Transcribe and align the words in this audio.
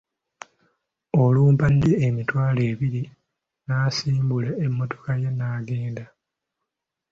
Olumpadde 1.23 1.91
emitwalo 2.07 2.61
ebiri 2.71 3.03
n'asimbula 3.65 4.51
emmotoka 4.65 5.11
ye 5.21 5.29
n'agenda. 5.33 6.05